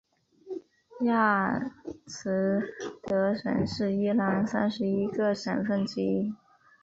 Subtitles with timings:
[1.01, 1.73] 亚
[2.07, 2.63] 兹
[3.03, 6.33] 德省是伊朗三十一个省份之一。